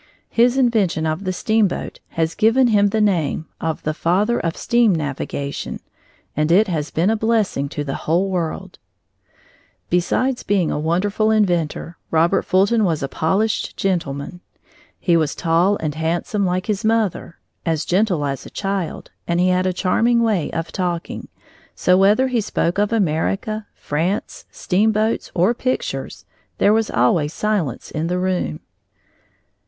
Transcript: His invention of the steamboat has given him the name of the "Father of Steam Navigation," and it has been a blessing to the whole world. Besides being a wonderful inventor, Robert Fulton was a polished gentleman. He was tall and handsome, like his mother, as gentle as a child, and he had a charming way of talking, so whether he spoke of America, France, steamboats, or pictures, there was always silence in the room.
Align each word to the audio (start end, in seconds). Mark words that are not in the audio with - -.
His 0.31 0.57
invention 0.57 1.05
of 1.05 1.25
the 1.25 1.31
steamboat 1.31 1.99
has 2.17 2.33
given 2.33 2.69
him 2.69 2.87
the 2.87 2.99
name 2.99 3.45
of 3.59 3.83
the 3.83 3.93
"Father 3.93 4.39
of 4.39 4.57
Steam 4.57 4.95
Navigation," 4.95 5.79
and 6.35 6.51
it 6.51 6.67
has 6.67 6.89
been 6.89 7.11
a 7.11 7.15
blessing 7.15 7.69
to 7.69 7.83
the 7.83 7.93
whole 8.09 8.27
world. 8.31 8.79
Besides 9.91 10.41
being 10.41 10.71
a 10.71 10.79
wonderful 10.79 11.29
inventor, 11.29 11.97
Robert 12.09 12.41
Fulton 12.45 12.83
was 12.83 13.03
a 13.03 13.07
polished 13.07 13.77
gentleman. 13.77 14.41
He 14.99 15.15
was 15.15 15.35
tall 15.35 15.77
and 15.77 15.93
handsome, 15.93 16.47
like 16.47 16.65
his 16.65 16.83
mother, 16.83 17.37
as 17.63 17.85
gentle 17.85 18.25
as 18.25 18.43
a 18.43 18.49
child, 18.49 19.11
and 19.27 19.39
he 19.39 19.49
had 19.49 19.67
a 19.67 19.71
charming 19.71 20.23
way 20.23 20.49
of 20.49 20.71
talking, 20.71 21.27
so 21.75 21.95
whether 21.95 22.27
he 22.27 22.41
spoke 22.41 22.79
of 22.79 22.91
America, 22.91 23.67
France, 23.75 24.45
steamboats, 24.49 25.31
or 25.35 25.53
pictures, 25.53 26.25
there 26.57 26.73
was 26.73 26.89
always 26.89 27.31
silence 27.35 27.91
in 27.91 28.07
the 28.07 28.17
room. 28.17 28.61